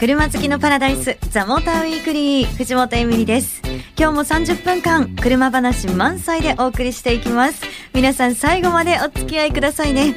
[0.00, 3.60] 車好きのパラダイスザモーターウィークリー藤本エミリです。
[3.98, 7.62] 今日も30分間車話満載でお送りしていきます。
[7.92, 10.16] 皆さん最後までお付き合いくださいね。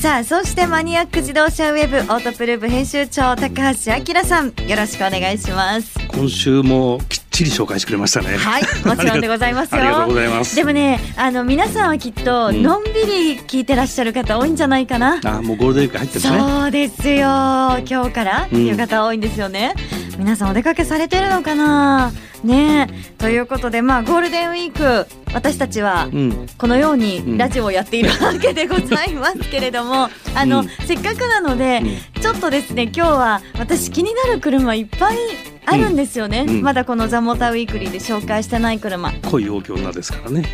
[0.00, 4.46] さあそしてマニアック自動車ウェブオートプルーブ編集長高橋明さん。
[4.66, 5.96] よろしくお願いします。
[6.08, 8.36] 今週もきちり紹介してくれましたね。
[8.36, 9.80] はい もちろんでございますよ。
[9.80, 10.56] ありがとうございます。
[10.56, 16.38] でもねあの皆さんはきっとうんのんびり聞いてらっしゃる方多いんじゃないかな、あもうゴールデンウィーク入ってるんですね。
[16.38, 17.26] そうですよ。
[17.88, 19.74] 今日からっていう方多いんですよね、
[20.18, 22.12] 皆さんお出かけされてるのかな？
[22.44, 22.88] ね。
[22.90, 26.46] えということでまあゴールデンウィーク私たちはうん。
[26.58, 27.00] このよううん。
[27.00, 31.82] にラジオをやっているわけでございますけれども、あの、うんせっかくなので、
[32.20, 35.18] ちょっとですね今日は私気になる車いっぱい
[35.64, 36.56] あるんですよね、うん。
[36.56, 36.62] うん。
[36.62, 39.10] まだこの「ザ・モーターウィークリー」で紹介してない車。
[39.12, 40.44] 濃い大きい女ですからね。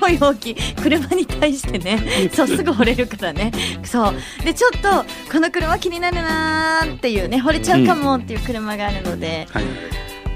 [0.00, 3.52] 声大きい車に対してねそうすぐ惚れるからね。
[3.84, 4.14] そう。
[4.44, 9.64] でちょっとこの車気になるなーっていうね惚れちゃうかもっていう車があるので、はい。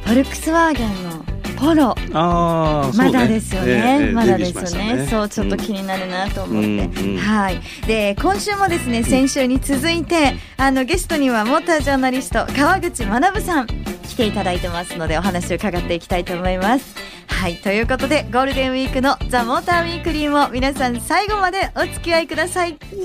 [0.05, 1.24] フォルクスワーゲンの
[1.57, 5.07] ポロああまだですよね、まだですよね。
[5.09, 6.69] そうちょっと気にになるなと思って、
[7.03, 7.61] うんうんはい。
[7.87, 16.97] で今週もですね先週に続いてあのゲストにはモータージャーナリスト川口学さん来ていただいてますのでお話を伺っていきたいと思います。
[17.27, 17.57] はい。
[17.57, 22.77] ということでゴールデンウィークの「ザ・モーターウィークリーも皆さん最後までお付き合いください。
[22.81, 22.97] The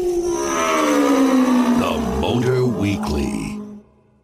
[2.22, 3.29] Motor Weekly.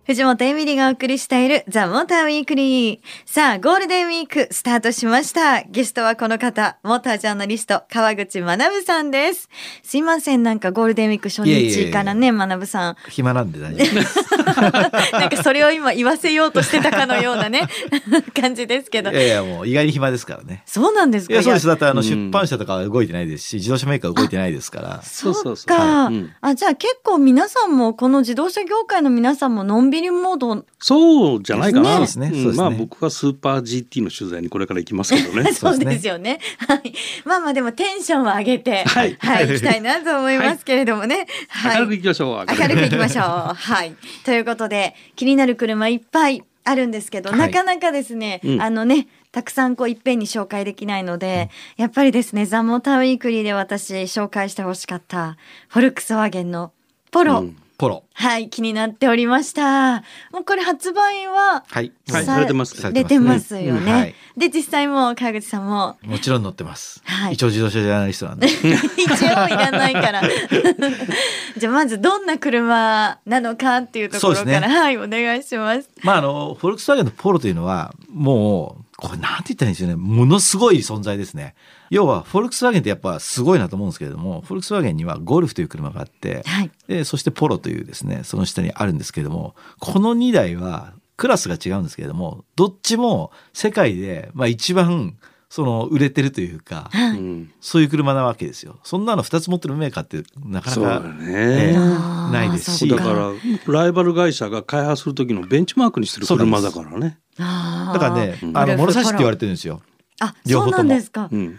[0.08, 3.00] 藤本エミリがお送りしているザ・モーターウィークリー。
[3.26, 5.64] さあ、ゴールデンウィークスタートしました。
[5.64, 9.50] ゲストはこの方、モータージャーナリスト、川口学さんです。
[9.82, 12.96] すいません、なんかゴールデンウィーク初いやいやいや日からね、学さん。
[13.10, 14.16] 暇なんで大丈夫です。
[15.12, 17.68] なんかそれを今言わせようとしてたかのようなね、
[18.40, 19.16] 感じですけどい。
[19.16, 20.62] やいやもう意外に暇ですからね。
[20.68, 21.34] そうなんですか？
[21.34, 21.66] いやそうです。
[21.66, 25.02] だってあのうん出版社とかは動いてないですし、自動車メーカーは動いてないですから。
[25.02, 32.00] そそうそうそうはいうんあ、じゃあ結構皆さんも、この自動車業界の皆さんものんびりモードそうじゃないかな。
[32.00, 32.32] ね。
[32.56, 35.52] まあ僕はスーパー GT の取材にこれから行きますけどね。
[35.54, 36.40] そうですよね。
[36.68, 36.94] はい。
[37.26, 39.12] まあまあでもテンションを上げて、は、はい。
[39.46, 39.50] い。
[39.50, 41.28] 行きたいなと思いますけれどもね。
[41.50, 41.76] はい。
[41.76, 42.46] 明るく行きましょう。
[42.48, 43.24] 明るくいきましょう。
[43.54, 43.96] はい。
[44.24, 47.40] ということで、気になる車いっぱいあるんですけど、はい。
[47.40, 48.62] なかなかですね、うん。
[48.62, 56.72] あのね、たくさんこういっぺんに紹介できないので、やっぱりですね、ザ・モーターウィークリーで私紹介してほしかった、フォルクスワーゲンの
[57.12, 57.40] ポロ。
[57.40, 58.04] うんポロ。
[58.14, 59.98] はい、気になっておりました。
[60.32, 61.92] もうこれ発売は、はい。
[62.12, 64.16] はいさされてます出てますよね。
[64.38, 67.02] で、実際もう川口さんももちろん乗ってます。
[67.04, 68.48] はい一応自動車ジャーナリストなんで。
[68.48, 70.22] 一応いらないから。
[71.58, 75.90] じゃあまずどんな車なのかっていうところから、ねはいお願いします。
[76.04, 79.96] まああのフォルクスワーゲンのポロというのはもうこれなんて言ったらいいんですよね。
[79.96, 81.56] ものすごい存在ですね。
[81.90, 86.72] 要はフォルクスワーゲンってやっぱすごいなと思うんですけれども、フォルクスワーゲンにはゴルフという車があって、はい。
[86.88, 95.18] でそしてポロというですねその下にあるんですけれどもこの2台はクラスが違うんですけれどもどっちも世界で、まあ、一番
[95.56, 98.78] その売れてるというかうんそういう車なわけですよ。
[98.84, 102.90] そんなの2つ持ってるメーカーってなかなか、ね、えーないですし。
[102.90, 103.32] だから
[103.74, 107.20] ライバル会社が開発する時のベンチマークにしてる車だからね。
[107.38, 108.58] だからねうん。
[108.58, 109.42] あの物差しって言われて。
[109.42, 109.82] てるんですよ。
[110.20, 111.30] あ、そう両方ともなんですか。
[111.32, 111.56] うん。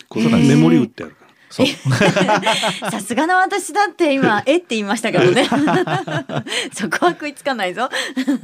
[0.47, 1.26] メモリ打ってあるから
[2.91, 5.45] さすがの私だって今、 えって言いましたけどね。
[6.75, 7.89] そこは食いつかないぞ。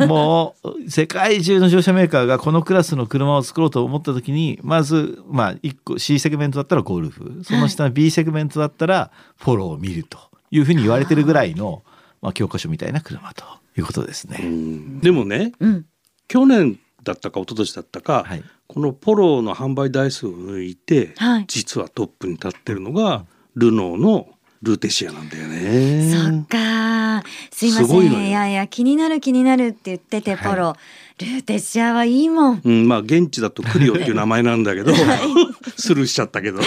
[0.06, 10.18] もう世界中の自動車メーカーがこのクラスの車を作ろうと思った時にまずまあ1個 C セグメントだったらゴルフその下の B セグメントだったらフォローを見ると
[10.50, 11.82] いうふうに言われてるぐらいの、
[12.20, 13.44] まあ、教科書みたいな車と
[13.76, 14.38] いうことですうね。
[14.38, 15.86] んでもねうん。
[16.28, 24.28] 去年だったか一昨年だったか、はいこのポロの販売台数を抜いて、はい実はトップに立ってるのがルノーの
[24.62, 26.10] ルーテシアなんだよね。
[26.10, 27.22] そっか。
[27.50, 28.00] すいません。
[28.02, 30.76] いいやいや、気になる気になるって言ってて、ポロ。
[31.18, 32.62] ルーテシアはいいもん。
[32.64, 34.92] うん、まあ現地だとクリオっていう名前なんだけど、
[35.76, 36.60] スルーしちゃったけど、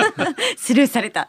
[0.56, 1.26] スルーされた。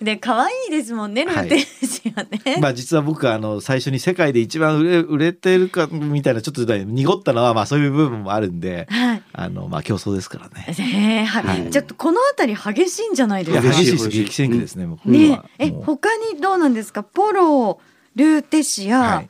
[0.00, 2.58] で、可愛いですもんね、ルーテシアね。
[2.60, 9.22] まあ実は僕はあの最初に世界で一番売れ売れてるかみたいなちょっと濁ったのはまあそういう部分もあるんではい。
[9.32, 10.74] あのまあ競争ですからね。
[10.78, 13.66] ねえははいちょっとこの辺り激しいんじゃないいですか。
[13.66, 14.86] や激しいです激戦区ですね。
[15.04, 17.02] ねはえ、他にどうなんですか？
[17.02, 17.80] ポロ、
[18.16, 19.28] ルーテシア、はい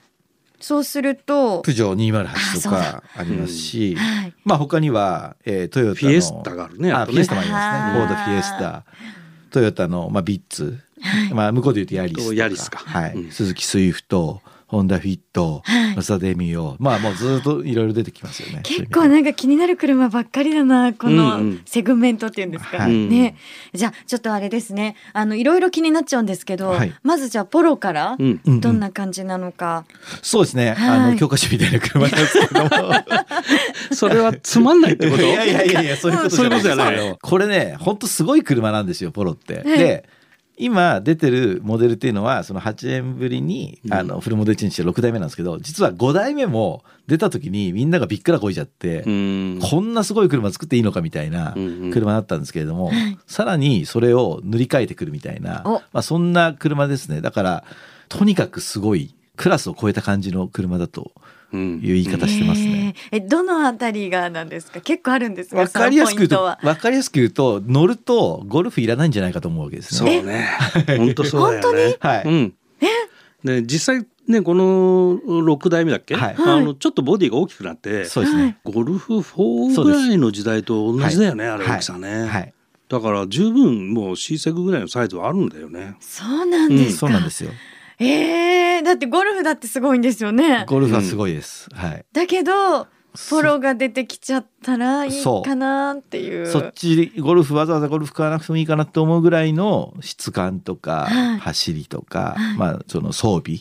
[0.60, 4.34] そうすると、プジョー208とかありますし、はい。
[4.44, 7.12] まあ他には、えートヨタのフィエスタがあるねあとね。
[7.12, 7.93] あフィエスタもありますね。
[7.93, 8.84] フォードフィエスタ、
[9.50, 10.78] トヨタのまあヴィッツ、
[11.32, 12.78] まあ向こうで言うとヤリスとか、ヤリスか。
[12.78, 13.31] はい、うん。
[13.31, 15.97] スズキスイフト、ホンダフィット、はい。
[15.97, 16.76] マツダデミオ。
[16.79, 18.61] まあもうずっといろいろ出てきますよね。
[18.62, 21.62] 結構なんか気になる車ばっかりだなこうんうのん。
[21.65, 22.93] セグメントっていうんですか、はい。
[22.93, 23.35] ね。
[23.73, 24.94] じゃあちょっとあれですね。
[25.15, 26.93] あのいろいろ気になっちゃうんですけど、はい。
[27.03, 28.26] まずじゃあポロからうん。
[28.26, 29.85] うんうんどんな感じなのか、
[30.20, 30.88] そうですね、はい。
[30.99, 32.71] あの教科書みたいな車なんですけども。
[33.94, 35.23] それはつまんないってこと？
[35.23, 39.61] いやいやいやいやそういうことじゃないこれね本当すごい車なんですよポロって。
[39.61, 39.64] はい。
[39.79, 40.09] で
[40.58, 49.60] 今出てるモデルっていうのはその8年ぶりにあのフルモデルチェンジして6代目なんですけど実は5代目も出た時にみんながびっくらこいちゃって、うん。
[49.62, 51.55] こんなすごい車作っていいのかみたいな
[51.90, 53.19] 車だったんですけれども、はい。
[53.26, 55.70] さらにそれを塗り替えてくるみたいな、お。
[55.70, 57.22] まあ、そんな車ですね。
[57.22, 57.64] だから
[58.08, 61.22] とにかくすごいクラスを超えた感じの車だとうん
[61.53, 62.95] いう言い方してますね。
[63.12, 64.81] えーえどのあたりがなんですか？
[64.81, 66.71] 結構あるんですかわかりやすく言うとそのポイントは。
[66.75, 70.21] わかりやすく言うと乗るとゴルフいらないんじゃないかと思うわけですね。
[70.21, 70.49] そうね。
[70.99, 71.97] 本当そうだよね。
[72.00, 72.55] はい、うん。
[73.45, 76.37] で実際ねこの6代目だっけ、はい。
[76.39, 78.59] あのちょっとボディが大きくなってそうですね。
[78.65, 82.53] ゴルフ4ぐらいの時代と同じだよね、あれ大きさね、はい、
[82.89, 85.97] だから十分もう C セグぐらいのサイズはあるんだよね。
[86.00, 87.53] そうなんですか、そうなんですよ。
[87.99, 91.69] えー、だってゴルフだってすごいんですよねゴルフはすごいです。
[91.75, 92.05] はい。
[92.12, 92.87] だけど
[93.31, 103.61] ポロが出てきちゃったらいいかなっていうそっちゴルフわざわざゴルフ買わなくてもいいかなと思うぐらいの質感とか、はい走りとか、はいまあその装備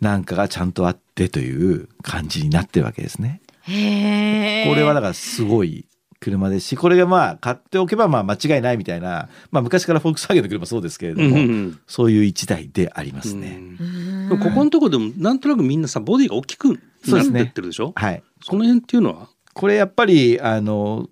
[0.00, 3.40] なんかがちゃんとあってという感じになってるわけですね。
[3.66, 5.86] これはだからすごい
[6.24, 13.60] 車ですしこれがまあ買っておけばまあ間違いないみたいな、まあ、昔からフォルクスワーゲンの車そうですけれども、うんそういう一台でありますね。
[14.30, 17.92] ここのところでもなんとなくみんなさボディが大きくなってってるでしょ？
[17.94, 18.22] はい。
[18.42, 19.28] その辺っていうのは？
[19.52, 21.08] これやっぱりあの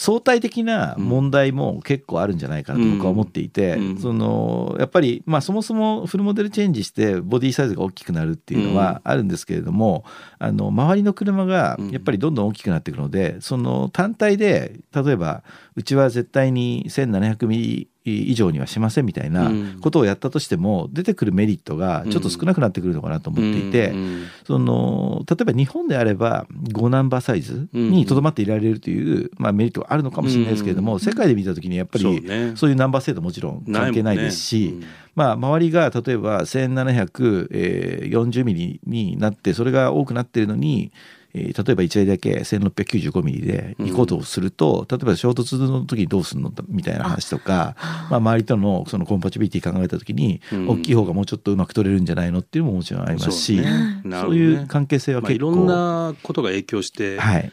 [0.00, 3.98] 相対的な問題も結構あるんじゃないかなと僕は思っていて、うん。
[3.98, 10.06] そのやっぱり、まあ、そもそもフルモデルチェンジしてボディサイズが大きくなるっていうのはあるんですけれども、
[10.38, 15.42] あの周りの車がやっぱりどんどん大きくなっていくのでその単体で例えば
[15.76, 19.50] うちは絶対に1700ミリ以上にはしませんみたいな
[19.82, 24.26] ことをやったとしても出てくるメリットがちょっと少なくなってくるのかなと思っていて、うん。
[24.46, 32.04] その例えば日本であれば5ナンバーサイズにとどまっていられるという、まあ、メリットがあるのかもしれないですけれども、世界で見た時にやっぱり
[32.56, 34.80] そういうナンバー制度もちろん関係ないですし、
[35.14, 40.92] まあ、周りが例えば1740ミリになってそれが多くなっているのに、
[41.34, 47.76] えー例えば1台だけ1695ミリで行こうとすると、例えば衝突の時にどうするのみたいな話とか
[48.10, 50.68] まあ、周りとのそのコンパチビリティ考えた時に、うん。
[50.68, 53.56] 大きい方がもうちょっとうまく取れるんじゃないのっていうのももちろんありますし。
[53.56, 54.36] そうね。
[54.36, 57.52] いう関係性はまあ、い結構、ろんなことが影響して、はい、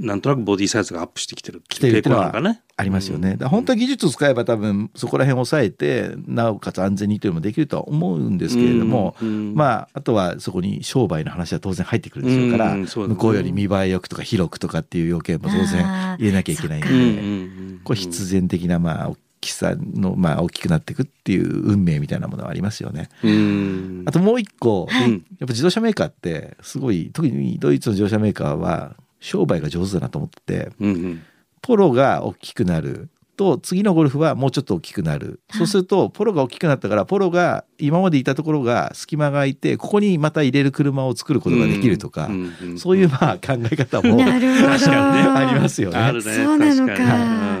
[0.00, 2.32] なんとなくボディサイズがアップしてきてる来てるっていうのは
[2.76, 3.32] ありますよね。
[3.32, 23.08] だから本当は技術を使えば多分そこら辺を抑えてなおかつ安全にというのもできるとは思うんですけれども、まああとはそこに商売の話は当然入ってくるでしょうから、向こうより見栄えよくとか広くとかっていう要件も当然入れなきゃいけないんで、これ必然的なまあ大きさのまあ大きくなっていくっていう運命みたいなものはありますよね。
[23.22, 24.04] うん。
[24.06, 25.12] あともう一個、はい。
[25.12, 31.22] やっぱ自動車メーカーってすごい特にドイツの自動車メーカーは商売が上手だなと思っててうんうん。
[31.60, 35.40] ポロが大きくなると次のゴルフはもうちょっと大きくなる。
[35.52, 44.68] そうするとポロが大きくなったからポロが今までいたところが隙間が空いてここにまた入れる車を作ることができるとか、うんうんそういうまあ考え方もなるほど。
[44.68, 45.98] 確かにねありますよね。
[45.98, 46.96] あるねそうなのか。
[46.96, 47.57] 確にうん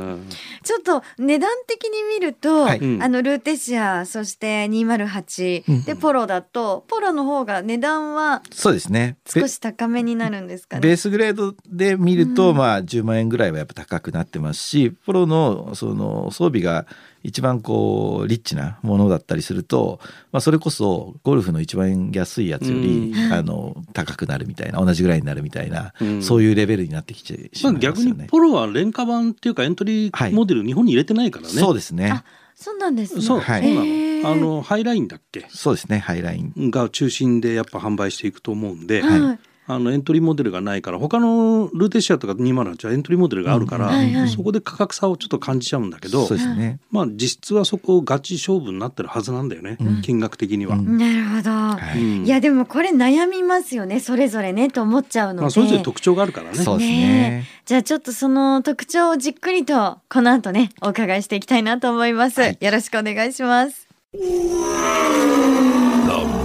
[0.68, 2.78] ちょっと値段的に見ると、はい。
[2.78, 3.02] うん。
[3.02, 5.82] あのルーテシアそして208、うん。
[5.84, 9.16] でポロだとポロの方が値段はそうですね。
[9.34, 10.82] べ少し高めになるんですかね。
[10.82, 12.58] ベースグレードで見ると、うん。
[12.58, 16.84] まあ10万円ぐらいはやっぱ高くなってますしプロのその装備が
[17.22, 20.00] 一番こうリッチなものだったりすると、
[20.32, 28.00] まあ、それこそゴルフの一番安いやつより、うんあの高くなるみたいな同じぐらいになるみたいな、うんそういうレベルになってきてしまいますよね。
[28.02, 31.52] 逆にポロは廉価版っていうかエントリーモデル日本に入れてないからね。
[31.52, 33.22] そうですねあそうなんですね。
[33.22, 34.30] そう、はいそうなの。
[34.30, 35.46] あのハイラインだっけ？
[35.48, 36.70] そうですねハイライン。
[36.70, 39.38] が中心でやっぱ販売していくと思うんで、はい、は
[39.70, 46.80] あのエントリーモデルがないから他のルーテシアとか208はエントリーモデルがあるから、うんはいはいそこで価格差をちょっと感じちゃうんだけどそうですね。
[46.90, 50.76] まあ実質はそこガチ勝負になってるはずなんだよね、うん金額的には。
[50.76, 51.50] うんなるほど。
[51.50, 56.56] はいうんいやでもこれ悩みますよねそれぞれねと思っちゃうので、まあ、それぞれ特徴があるからね。
[56.56, 57.44] そうですねね。
[57.66, 64.18] じゃあちょっとその特徴をじっくりとこの後ねお伺いしていきたいなと思います、はいよろしくお願いします The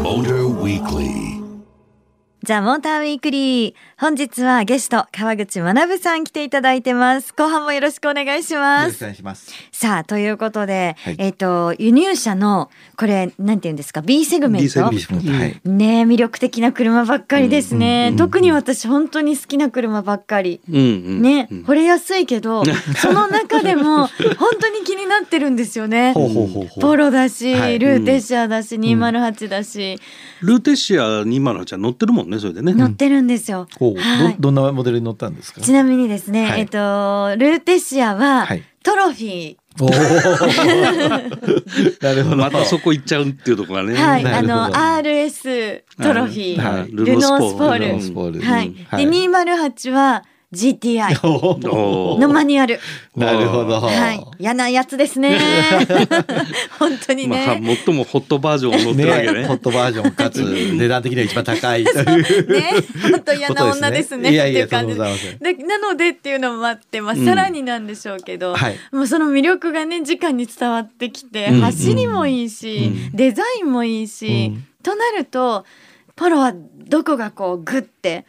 [0.04, 1.23] Motor Weekly.
[2.46, 3.74] ザ・モーターウィークリー。
[3.98, 7.34] 本日はゲスト、川口学さん来ていただいてます。
[7.34, 9.06] 後半もよろしくお願いしよますろしくお。
[9.06, 9.54] 願いします。
[9.72, 15.62] さあ、ということで、はいえっ、と、輸入車の、これ、なんて言うんですか、B セグメン B セグトメンビーフもはい。
[15.64, 18.10] ねえ魅力的な車ばっかりですね。
[18.12, 20.60] うん特に私、本当に好きな車ばっかり。
[20.68, 22.66] うんうんね、うん惚れやすいけど、
[23.02, 26.12] その中でも、本当に気になってるんですよね。
[26.12, 26.82] ほうほうほうほう。
[26.82, 29.98] ポロだし、はいルーテシアだし、208だし、
[30.42, 32.74] ルーテシア208は乗ってるもんねそれでね。
[32.74, 33.68] 乗ってるんですよ。
[33.80, 34.36] ほうはい。
[34.40, 35.62] どどんなモデルに乗ったんですか？
[35.62, 36.62] ちなみにですね、はい。
[36.62, 38.64] えっと、ルーテシアは、はい。
[38.84, 39.58] トロフィー。
[39.82, 39.92] おー。
[42.04, 42.36] なるほど。
[42.38, 43.96] またそこ行っちゃうっていうところがね。
[43.96, 46.92] はい、あの RS トロフィー、はい。
[46.92, 47.86] ルノースポール。
[47.88, 48.42] ルノースポール。
[48.42, 48.76] はい、うん。
[48.76, 48.84] で
[49.18, 51.18] 208は GTI
[52.20, 52.80] のマニュアル。
[53.16, 53.80] なるほど。
[53.82, 55.40] はい、嫌なやつですね。
[56.80, 57.78] 本当にまあね。
[57.86, 59.46] 最もホットバージョンを乗ってるわけね。
[59.46, 61.84] ホットバージョンかつ値段的には一番高い。
[61.86, 62.72] というね、
[63.12, 64.32] 本当嫌な女ですね。
[64.32, 64.96] いやいや感じ。
[64.96, 67.26] とんでもございまでなのでっていうのもあって、まあ、うん。
[67.26, 68.76] さらになんでしょうけど、はい。
[68.92, 71.62] もうその魅力がね、直に伝わってきて、うん。
[71.62, 74.68] 走りもいいし、デザインもいいし、うん。
[74.84, 75.66] となると、
[76.16, 78.26] ポロはどこがこうグッて、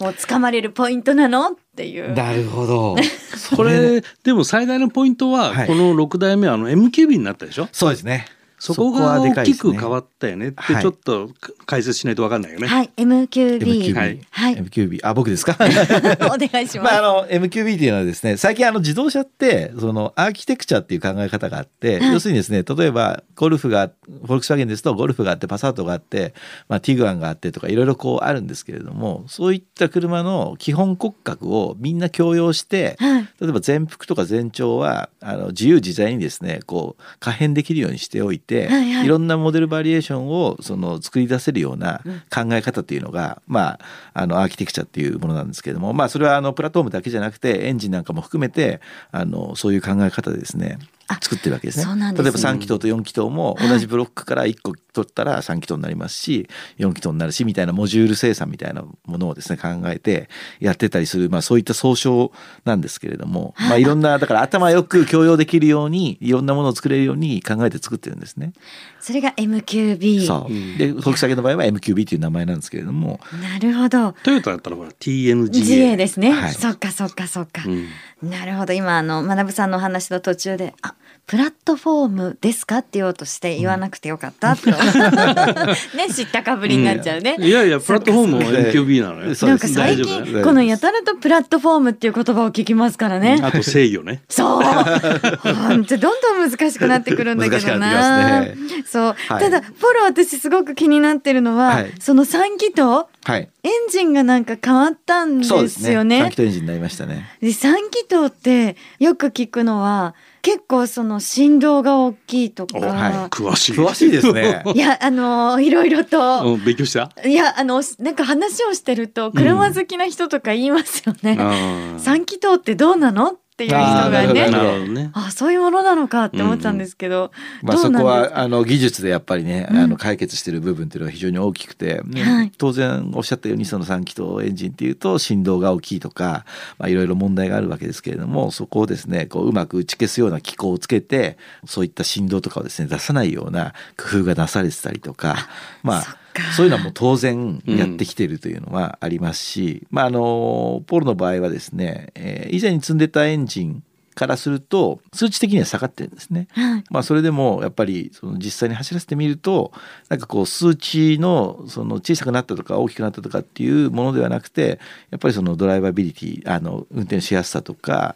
[0.00, 1.52] もう掴まれるポイントなの？
[1.52, 2.12] っていう。
[2.14, 2.96] なるほど。
[3.56, 7.68] これでも最大のポイントは、はいこの6代目はあの MQB になったでしょ？
[7.72, 8.26] そうですね。
[8.72, 11.30] そこが大きく変わったよねってはいちょっと
[11.66, 12.66] 解説しないと分かんないよね。
[12.66, 13.58] はい、MQB。
[13.58, 13.94] MQB。
[13.94, 14.56] はいはい。
[14.56, 15.00] MQB。
[15.02, 15.56] あ、僕ですか？
[15.60, 16.92] お願いします。
[16.92, 26.32] まあ、あの MQB っていうのはですね最近あの自動車ってそのアーキテクチャっていう考え方があって、はい要するにですね例えばゴルフがフォルクスワーゲンですとゴルフがあってパサートがあって、
[26.68, 33.28] まあ、ティグワンがあってとかいろいろこうあるんですけれどもそういった車の基本骨格をみんな共用して、はい。
[33.40, 39.08] 例えば前幅とか前長はあの自由自在にですねこう可変できるようにしておいて、はいはい。
[39.08, 42.00] ろんなモデルバリエーションをその作り出せるような
[42.32, 43.80] 考え方っていうのが、まあ
[44.14, 48.80] あのアーキテクチャっていうものなんですけれどもまあそれはあのプラットフォームだけじゃなくてエンジンなんかも含めて
[49.10, 50.78] あのそういう考え方でですね。
[51.03, 60.28] あ作ってるわけですねそうなんですね例えば3気筒と4気筒も同じブロックから1個取ったら3気筒になりますし4気筒になるしみたいなモジュール生産みたいなものをですね考えて
[60.60, 62.32] やってたりする、まあ、そういった総称
[62.64, 68.52] なんですけれども、まあ、いろんなだから頭よく共用できるようにいろんなものを作れるように考えて作ってるんですね。
[69.00, 70.26] それが MQB。
[70.26, 74.12] そううんでフォルクスワーゲンの場合は MQB という名前なんですけれどもなるほど。
[74.22, 75.50] トヨタだったらほら TNGA。
[75.50, 76.32] GA ですね。
[76.32, 77.64] はいそっかそっかそっか。
[77.66, 77.88] うん
[78.22, 78.72] なるほど。
[78.72, 80.94] 今あの学さんのお話の途中で、あ、
[81.26, 82.78] プラットフォームですか？
[82.78, 84.68] って言おうとして言わなくてよかったと。
[85.96, 87.36] ね、知ったかぶりになっちゃうね。
[87.38, 89.22] いやいやプラットフォームもそっか MQB なのよ。
[89.22, 93.40] そうですなんか最近このやたらとプラットフォームっていう言葉を聞きますからね。
[93.42, 94.22] あと制御ね。
[94.28, 94.62] そう。
[94.62, 98.44] 本当どんどん難しくなってくるんだけどな
[98.86, 99.14] そう。
[99.28, 103.06] はいただポロ私すごく気になってるのは、はいその3気筒は
[103.38, 106.20] いエンジンがなんか変わったんですすよね。
[106.20, 107.30] ね3気筒エンジンになりましたね。
[107.40, 110.14] で3気筒ってよく聞くのは
[110.44, 113.72] 結構その振動が大きいとか、おはい詳しい。
[113.72, 114.62] 詳しいですね。
[114.74, 117.10] いやあのいろいろと、うん勉強した？
[117.26, 121.36] いやあのなんか話をしてると車好きな人とか言いますよね。
[121.40, 123.38] あー3気筒ってどうなの？
[123.54, 124.88] っていう人がね。
[124.88, 125.10] ね。
[125.12, 127.30] あそういうものなのかって思ったんですけど、
[127.62, 129.76] まあ、どそうこはあの技術でやっぱりね、うん。
[129.78, 132.52] あの解決している部分っていうのは非常に大きくて、ねはい。
[132.58, 136.44] 当然おっしゃったようにその3気筒エンジンっていうと振動が大きいとか、
[136.78, 145.48] まあ、いろいろ問題があるわけですけれどもそこをですねこううまく打ち消すような機構をつけてそういった振動とかをですね出さないような工夫がなされてたりとか
[145.84, 146.23] まあ
[146.56, 153.82] そういうのはもう当然やってきているというのはありますし、まああのポールの場合はですね、えー以前に積んでたエンジン
[154.14, 156.46] からすると数値的には下がってるんですね。
[156.52, 159.72] はいまあ、それでもやっぱりその実際に走らせてみると
[160.08, 164.78] なんかこう数値のその小さくなったとか大きくなったとかっていうものではなくて
[165.10, 168.14] やっぱりそのドライバビリティあの運転しやすさとか、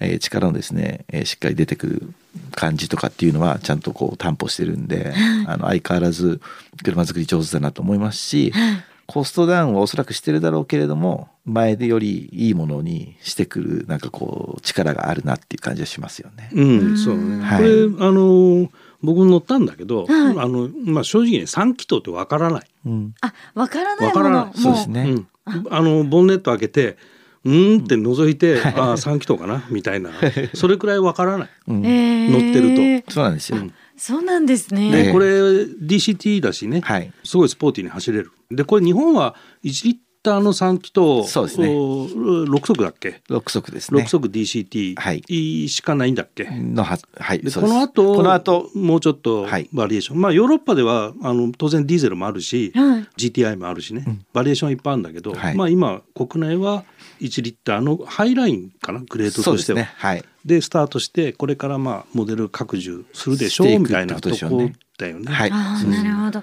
[0.00, 2.14] えー力のですね、えーしっかり出てくる
[2.54, 5.14] 感じとかっていうのはちゃんとこう担保してるんで、
[5.46, 6.40] あの相変わらず
[6.82, 8.52] 車作り上手だなと思いますし、
[9.06, 16.50] コストダウンはおそらくしてるだろうけれども前でよりいいものにしてくるなんかこう力があるなっていう感じがしますよね。
[16.52, 17.42] うん、そうね。
[17.42, 17.58] はい。
[17.58, 18.68] これあの
[19.02, 20.38] 僕乗ったんだけど、はい。
[20.38, 22.66] あのまあ正直ね三気筒ってわからない。
[22.84, 23.14] うん。
[23.20, 24.44] あわからないわからない。
[24.46, 25.02] ものそうですね。
[25.46, 26.98] うん、あのボンネット開けて。
[27.46, 29.64] うーんって覗いて、ああ三気筒かな？
[29.70, 30.10] みたいな。
[30.54, 31.48] それくらいわからない。
[31.68, 31.82] うん。
[32.32, 33.58] 乗ってるそうなんですよ。
[33.58, 33.72] うん。
[33.96, 35.26] そうなんですね、これ
[35.62, 37.10] DCT だしね、はい。
[37.24, 38.30] すごいスポーティーに走れる。
[38.50, 39.34] でこれ日本は
[39.64, 39.96] 1リッ
[40.26, 41.68] ターの3気筒そうですね。
[41.68, 44.02] お6速だっけ？6速ですね。
[44.02, 45.68] 6速 DCT はい。
[45.68, 49.68] しかないんだっけ、のははいこの後この後もうちょっとはい。
[49.72, 53.08] バリエーション、まあヨーロッパではあの当然ディーゼルもあるし、はい。
[53.16, 55.54] GTI もあるしね、バリエーションいっぱいあるんだけど、はい。
[55.54, 56.84] まあ今国内は
[57.20, 59.80] 1リッターのハイラインかなグレードとしては。
[59.80, 65.32] ねはいでスタートしてこれからまあモデル拡充するでしょうくみたいなととこだよね。
[65.32, 66.42] はいああなるほど。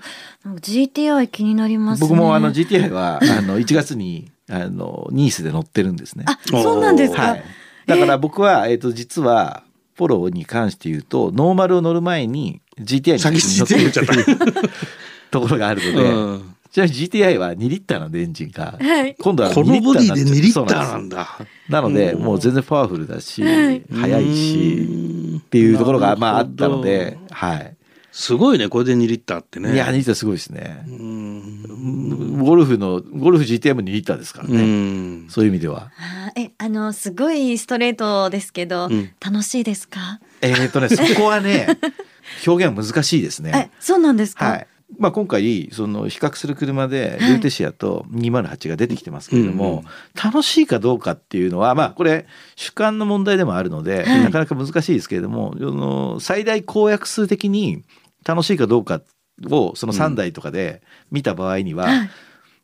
[0.59, 2.09] GTI 気になりますね。
[2.09, 6.25] 僕もあの GTI は あの1月にあのニースで乗ってるんですね。
[6.27, 7.21] あそうなんですか。
[7.21, 7.43] はい。
[7.87, 9.63] だから僕はえっ、と実は
[9.95, 14.13] ポロに関して言うとノーマルを乗る前に GTI に先乗ってに言っちゃった。
[15.31, 21.37] ところがあるので、うんちなみに GTI は2リッターなんでエンジンが、はい今度はこのボディで2リッターなんだ。
[21.39, 27.75] ですなのでうんもう全然パワフルだし、はい速いしっていうところがまああったので、はい。
[28.11, 29.73] すごいねこれで2リッターってね。
[29.73, 30.91] いや2リッターすごいですねう。
[30.91, 34.61] んゴルフのゴルフ GTI も2リッターですからうね。
[34.63, 35.91] んそういう意味では。
[36.35, 40.19] えあのすごいストレートですけど、うん楽しいですか？
[40.41, 41.67] えーっとねそこはね
[42.47, 43.77] 表現は難しいですねえ。
[43.79, 44.45] そうなんですか？
[44.45, 44.67] はい。
[44.97, 49.83] まあ今回その比較する車でルーテシアと208が出てきてますけれども、
[50.21, 54.23] 楽しいかどうかっていうのはまあこれ主観の問題でもあるので、はい。
[54.23, 57.83] なかなか難しいですけれども、その最大公約数的に
[58.25, 59.01] 楽しいかどうか
[59.49, 60.81] をその3台とかで
[61.11, 62.09] 見た場合には、はい。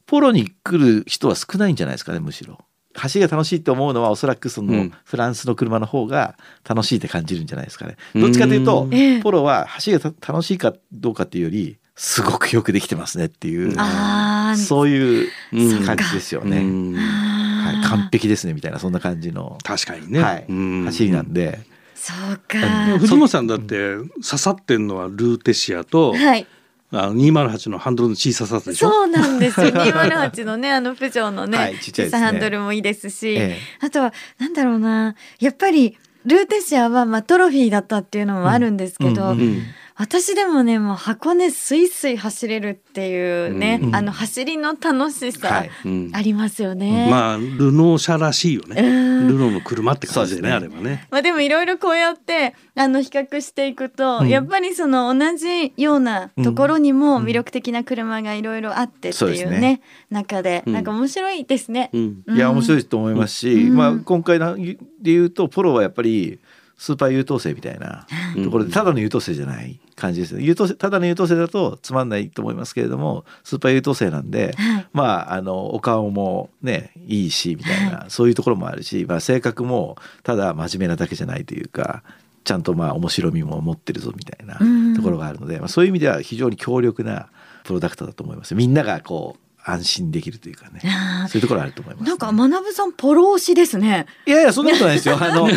[0.06, 2.58] ポロに来る人は少ないんじゃないですかねむしろ。
[2.96, 4.94] 走りが楽しいと思うのはおそらくそのうん。
[5.04, 6.36] フランスの車の方が
[6.68, 7.98] 楽しいって感じるんじゃないですかね。
[8.16, 8.88] どっちかというと
[9.22, 16.60] ポロは走りがた楽しいかどうかっていうよりすごくよくできてますねっていうああそういううん感じですよね。
[16.60, 16.94] うん。
[16.96, 20.22] はい、完璧ですねみたいなそんな感じの、確かにね。
[20.22, 20.46] はい。
[20.48, 20.86] うん。
[20.86, 21.60] 走りなんで、
[21.96, 22.58] そうか。
[23.00, 26.48] 藤本さんだって刺さってんのはルーテシアと、はい。
[26.92, 28.90] あの208のハンドルの小ささでしょ？
[28.90, 29.68] そうなんですよ。
[29.76, 33.86] 208のね、あのプジョーのね、はいちっち小さハンドルもいいですし、ええ。
[33.86, 39.64] あとは、なんだろうな、やっぱり、ルーテシアは、まあ、トロフィーだったっていうのもあるんですけど、うんうんうん
[40.00, 43.96] 私でもね、もう箱根スイスイ走れるっていうね、うん。
[43.96, 45.72] あの走りの楽しさ、はい。
[45.84, 46.12] うん。
[46.14, 47.10] ありますよね。
[47.12, 48.82] まあルノー車らしいよね。
[48.82, 49.28] うん。
[49.28, 50.56] ルノーの車って感じでねね。
[50.56, 51.06] あればね。
[51.12, 54.30] まあでもいろいろこうやってあの比較していくと、うん。
[54.30, 59.82] やっぱりその同じようなところにも魅力的な車がいろいろあってっていうね,、ね。
[60.10, 60.74] 中で、うん。
[60.76, 61.90] なんか面白いですね。
[61.92, 62.24] うん。
[62.26, 62.38] うん。
[62.38, 63.76] いや面白いと思いますし、うん。
[63.76, 66.40] まあ、今回ので言うとポロはやっぱり
[66.80, 68.08] スーパー優等生みたいな
[68.42, 74.88] ところでただの優等生じゃない感じですね優等生ただの優等生だとつまんないと思いますけれどもスーパー優等生なんで、はい。
[74.94, 82.02] まああのお顔もねいいしみたいな、そういうところもあるし、まあ、性格もただ真面目なだけじゃないというか
[82.46, 84.96] ちゃんとまあ面白みも持ってるぞみたいなうん。
[84.96, 87.30] ところがあるので、まあ、そういう意味では非常に強力な
[87.66, 88.56] プロダクトだと思います。
[88.56, 90.82] みんながこう安心できるというかね。
[91.28, 94.06] そういうところあると思います、なんか学さんポロ推しですね。
[94.26, 95.18] いやいやそんなことないですよ。
[95.22, 95.48] あの。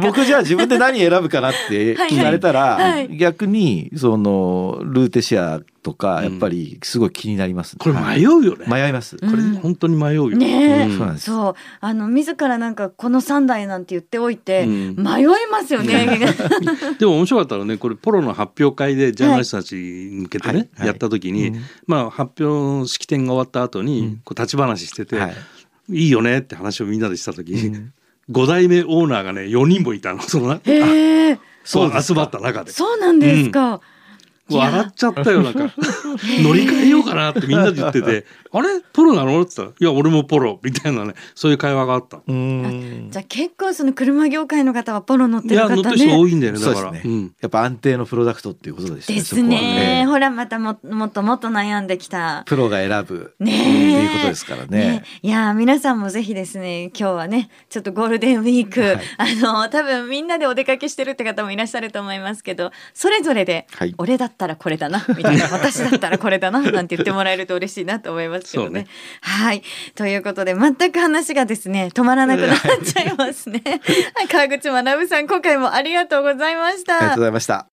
[0.00, 3.16] 僕じゃあ自分で何選ぶかなってはい聞かれたら、はいはい。
[3.16, 6.24] 逆にそのルーテシアとかうん。
[6.24, 8.20] やっぱりすごい気になります、これはい。
[8.20, 8.66] 迷うよね。
[8.66, 9.30] 迷います、うん。
[9.30, 10.28] これ本当に迷うよ。
[10.30, 10.86] ねえ。
[10.86, 10.98] うん。
[10.98, 11.26] そうなんです。
[11.26, 11.54] そう。
[11.80, 14.96] あの自らなんかこの3台なんて言っておいて、うん。
[14.96, 16.18] 迷いますよね。
[16.98, 20.68] でも面白かったのねこれポロの発表会でジャーナリストたちに向けてね、はい。
[20.76, 20.86] はい。
[20.88, 21.62] やった時に、うん。
[21.86, 25.34] まあ発表式典が終わった後に、うんこう立ち話してて、はい。
[25.90, 27.92] い、いよねって話をみんなでした時に、うん。
[28.30, 32.72] 5代目オーナーがね4人もいたのそのなへえそう集まった中で。
[32.72, 33.80] そうなんですか。
[34.50, 35.60] 笑っちゃったよなんか。
[36.42, 38.68] 乗り換えようかなってみんなで言ってて「あれ？
[38.92, 42.20] ポロなの?」って言ったら「いや俺もポロ」みたいなねそういう会話があった。
[42.26, 46.16] じゃあ結構その車業界の方はポロ乗ってる方いや乗ってる人ね。
[46.16, 46.76] 多いんだよねだから。
[46.76, 47.32] そうですね、うん。
[47.40, 50.00] やっぱ安定のプロダクトっていうことですねですね。
[50.02, 52.42] えほらまたももっともっと悩んできた。
[52.46, 53.34] プロが選ぶ。
[53.40, 55.04] ねってえいうことですからね。
[55.22, 59.00] いやー皆さんもぜひですね今日はねちょっとゴールデンウィーク、はい。
[59.40, 63.94] あの多分みんなでお出かけしてるって方もいらっしゃると思いますけどそれぞれで、はい。
[63.98, 68.82] 俺だったらこれだなみたいな 私だったらこれだななんて言ってもらえると嬉しいなと思いますけどね。
[68.82, 68.86] ね
[69.20, 69.62] はい
[69.94, 73.62] ということで全く話がですね止まらなくなっちゃいますね。
[74.14, 77.22] はい川口学さん今回もありがとうございましたありがとうご。
[77.22, 77.66] ざいました.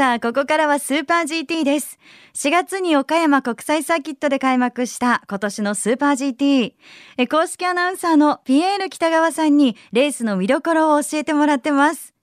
[0.00, 1.98] さあ、ここからはスーパー GT です。
[2.34, 6.72] 4月に岡山国際サーキットで開幕した今年のスーパー GT。
[7.18, 12.14] え公式アナウンサーのピエール北川さんにレースの見どころを教えてもらってます。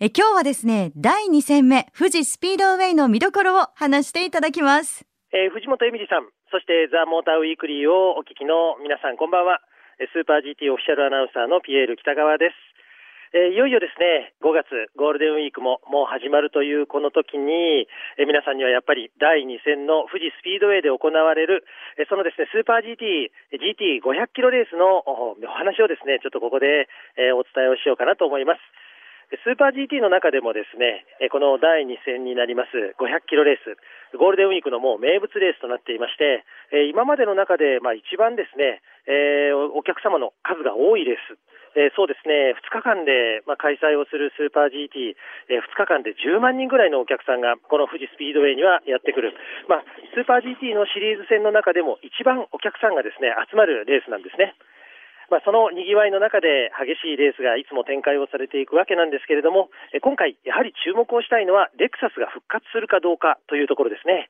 [0.00, 5.06] え今日はですね、第2戦目、富士スピードウェイの見どころを話していただきます。
[5.30, 9.62] えー藤本恵美里さん、そしてザ・モーターウィークリーをお聞きの皆さん、こんばんは。
[10.10, 12.58] スーパー GT オフィシャルアナウンサーのピエール北川です。
[13.38, 14.66] えいよいよですね、5月
[14.98, 17.86] ゴールデンウィークももう始まるというこの時に、
[18.18, 21.62] え皆さんにはやっぱり第2戦の富士スピードウェイで行われる、
[21.98, 23.30] えそのですね、スーパー GT、
[24.02, 28.58] GT500 キロレースのお話をですね、ちょっとここで、えお伝えをしようかなと思います。
[29.30, 33.76] スーパー GT の中でもですね、この第2戦になります500キロレース、
[34.16, 36.44] ゴールデンウィークのもう名物レースとなっていまして、
[36.92, 38.82] 今までの中でまあ一番ですね、
[39.74, 41.38] お客様の数が多いレース、
[41.74, 45.18] えそうですね、2日間で、ま、開催をするスーパー GT、
[45.50, 49.34] え2日間で10万人ぐらいのお客さんがこの富士スピードウェイにはやってくる、
[49.66, 49.84] まあ、
[50.14, 54.54] スーパー GT のシリーズ戦の中でも一番お客さんがですね集まるレースなんですね。
[55.30, 59.70] まあ、その賑わいの中で激しいレースがいつも展開をされていくわけなんですけれども、
[60.02, 64.28] 今回、やはり注目をしたいのは、レクサスが復活するかどうかというところですね。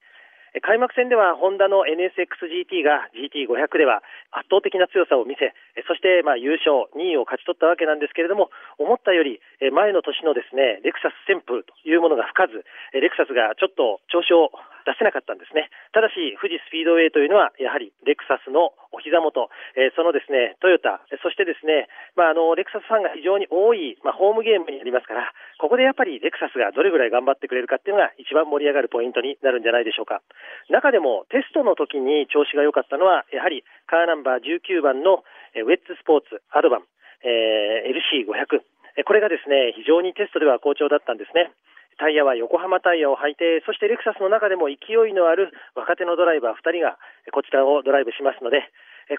[0.63, 5.51] 開幕戦では、ホンダの NSXGT が GT500 では圧倒的な強さを見せ、
[5.91, 12.63] そしてまあ優勝、2位を勝ち取ったわけなんですけれども、思ったより前の年のですね、レクサス旋風というものが吹かず、
[12.95, 14.55] レクサスがちょっと調子を
[14.85, 15.69] 出せなかったんですね。
[15.93, 30.23] ただし、富士スピードウェイというのは、やはりレクサスのお膝元、えーそのですね、トヨタ、そしてですね、まあ、あの、レクサスファンが非常に多い、まあ、ホームゲームになりますから、ここでやっぱりレクサスがどれぐらい頑張ってくれるかっていうのが一番盛り上がるポイントになるんじゃないでしょうか。
[30.69, 35.25] 中でもテストの時に調子が良かったのは、やはりカーナンバー19番の
[35.57, 36.83] ウェッツスポーツアドバン、
[37.25, 38.61] えー LC500。
[39.03, 41.51] これがですね、非常にテストでは好調だったんですね。
[41.99, 46.99] タイヤは横浜タイヤを履いて、そしてレクサスの中でも勢いのある若手のドライバー2人が
[47.33, 48.67] こちらをドライブしますので、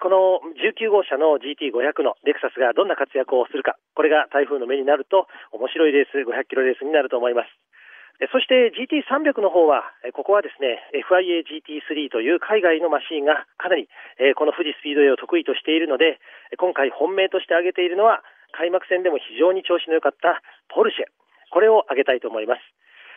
[0.02, 7.48] この19号車の GT500 のレクサスがどんな活躍をするか、これが台風の目になると面白いレース、500キロレースになると思います。
[8.32, 9.84] そして GT300 の方は、
[10.14, 13.88] ここはですね、FIA GT3 という海外のマシーンがかなり、
[14.36, 16.18] この富士スピードウェイを得意としているので、
[16.56, 20.40] 今回本命として挙げているのは、開幕戦でも非常に調子の良かった
[20.72, 21.04] ポルシェ。
[21.50, 22.60] これを挙げたいと思います。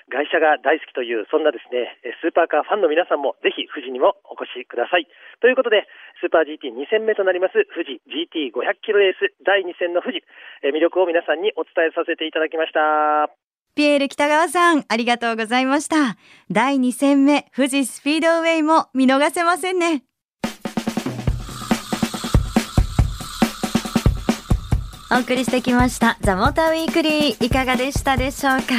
[0.10, 5.06] 外車が大好きという、そんなですね、スーパーカーファンの皆さんもぜひ富士にもお越しください。
[5.40, 5.86] ということで、
[6.20, 10.26] スーパー GT2 戦目となります富士 GT500 キロレース第2戦の富士、
[10.66, 13.30] 魅力を皆さんにお伝えさせていただきました。
[13.76, 16.18] ピエール北川さん、ありがとうございました。
[16.50, 20.09] 第2戦目、富士スピードウェイも見逃せませんね。
[25.12, 26.18] お送りしてきました。
[26.22, 28.76] ザ・モーターウィークリー、いかがでしたでしょうか？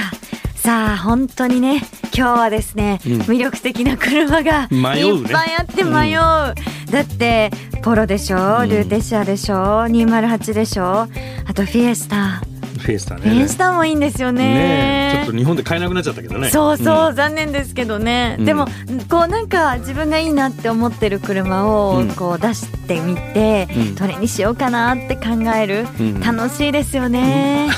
[0.54, 1.82] さあ、本当にね、
[2.14, 3.12] 今日はですね、うん。
[3.22, 6.18] 魅力的な車がいっぱいあって迷う。
[6.18, 6.54] だ
[7.00, 7.50] って、
[7.82, 8.68] ポロでしょ、うん。
[8.68, 11.08] ルーテシアでしょ、208でしょ、
[11.46, 12.42] あとフィエスタ。
[12.80, 13.48] フェイスタフィエね。
[13.48, 14.42] スタもいいんですよね。
[14.42, 16.50] ねえちょっと日本で買えなくなっちゃったけどね。
[16.50, 17.14] そうそう、ん。
[17.14, 18.44] 残念ですけどね、うん。
[18.44, 18.66] でも
[19.08, 22.08] こうなんか自分がいいなって思ってる車をうん。
[22.14, 23.94] こう出してみて、うん。
[23.94, 25.22] どれにしようかなって考
[25.54, 26.20] える、うん。
[26.20, 27.68] 楽しいですよね、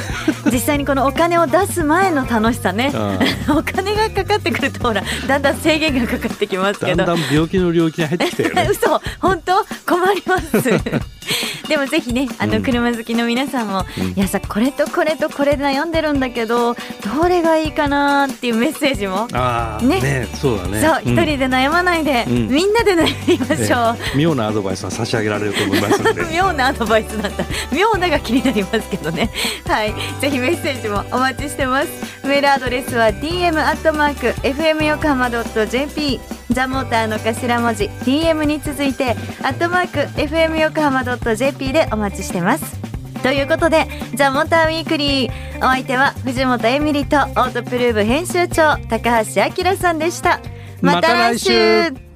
[0.53, 2.93] 実際にこのお金を出す前の楽しさね。
[2.95, 3.19] あ
[3.57, 7.05] お金がかかってくるとほらだんだん制限がかかってきますけど。
[7.05, 8.69] だんだん病気の領域に入ってきたよね。
[8.71, 9.53] 嘘本当？
[9.87, 10.71] 困ります
[11.69, 20.81] でもぜひねあのうん車好きの皆さんも、うんいやさこれとこれとこれ悩んでるんだけどどれがいいかなっていうメッセージもああ、ねねそうだね。
[20.81, 23.97] そう、ん一人で悩まないで、うんみんなで悩みましょう。
[23.99, 26.25] ええ妙なアドバイスは差し上げられると思いますので。
[26.33, 27.45] 妙なアドバイスなんだ。
[27.71, 29.31] 妙なが気になりますけどね。
[29.67, 31.89] はい、ぜひメッセージもお待ちしてます。
[32.27, 36.21] メールアドレスは dm アットマーク fm 横浜ドット jp。
[36.53, 42.81] ザモーターの頭文字 TM に続いてアットマーク FM 横浜 .jp でお待ちしてます。
[43.23, 43.87] ということで、
[44.17, 45.33] ザ・モーターウィークリー。
[45.59, 50.41] お相手は藤本エミリとオートプルーブ編集長高橋明さんでした。
[50.81, 52.12] また来週